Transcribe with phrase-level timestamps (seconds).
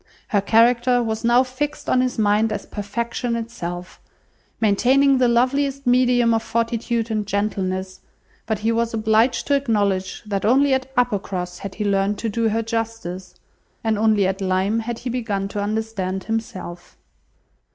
[0.29, 4.01] Her character was now fixed on his mind as perfection itself,
[4.59, 7.99] maintaining the loveliest medium of fortitude and gentleness;
[8.47, 12.49] but he was obliged to acknowledge that only at Uppercross had he learnt to do
[12.49, 13.35] her justice,
[13.83, 16.97] and only at Lyme had he begun to understand himself.